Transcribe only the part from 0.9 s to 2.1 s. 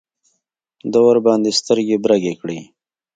ده ورباندې سترګې